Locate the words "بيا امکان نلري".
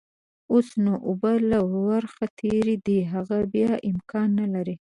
3.53-4.75